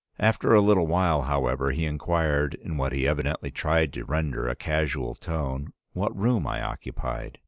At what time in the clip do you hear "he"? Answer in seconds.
1.69-1.85, 2.91-3.07